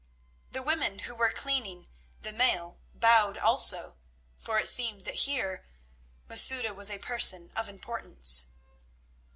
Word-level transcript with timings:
The 0.49 0.63
women 0.63 0.97
who 0.97 1.13
were 1.13 1.31
cleaning 1.31 1.87
the 2.21 2.31
mail 2.31 2.79
bowed 2.91 3.37
also, 3.37 3.99
for 4.35 4.57
it 4.57 4.67
seemed 4.67 5.05
that 5.05 5.13
here 5.29 5.63
Masouda 6.27 6.73
was 6.73 6.89
a 6.89 6.97
person 6.97 7.51
of 7.55 7.69
importance. 7.69 8.47